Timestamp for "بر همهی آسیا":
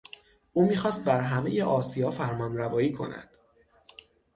1.05-2.11